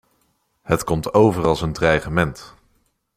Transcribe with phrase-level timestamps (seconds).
[0.61, 2.55] Het komt over als een dreigement.